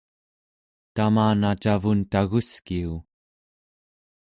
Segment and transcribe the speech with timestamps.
[0.95, 2.93] tamana cavun taguskiu!